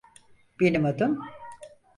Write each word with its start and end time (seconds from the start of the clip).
Benim 0.59 0.85
adım… 0.85 1.19